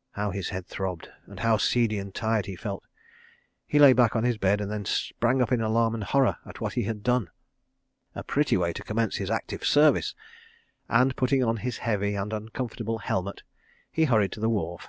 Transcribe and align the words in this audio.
How 0.12 0.30
his 0.30 0.50
head 0.50 0.68
throbbed, 0.68 1.08
and 1.26 1.40
how 1.40 1.56
seedy 1.56 1.98
and 1.98 2.14
tired 2.14 2.46
he 2.46 2.54
felt!... 2.54 2.84
He 3.66 3.80
lay 3.80 3.92
back 3.92 4.14
on 4.14 4.22
his 4.22 4.38
bed 4.38 4.60
and 4.60 4.70
then 4.70 4.84
sprang 4.84 5.42
up 5.42 5.50
in 5.50 5.60
alarm 5.60 5.92
and 5.92 6.04
horror 6.04 6.36
at 6.46 6.60
what 6.60 6.74
he 6.74 6.84
had 6.84 7.02
done. 7.02 7.30
A 8.14 8.22
pretty 8.22 8.56
way 8.56 8.72
to 8.74 8.84
commence 8.84 9.16
his 9.16 9.28
Active 9.28 9.64
Service!—and, 9.66 11.16
putting 11.16 11.42
on 11.42 11.56
his 11.56 11.78
heavy 11.78 12.14
and 12.14 12.32
uncomfortable 12.32 12.98
helmet, 12.98 13.42
he 13.90 14.04
hurried 14.04 14.30
to 14.30 14.38
the 14.40 14.48
wharf. 14.48 14.86